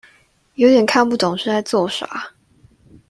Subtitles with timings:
[0.55, 2.29] 有點看不懂是在做啥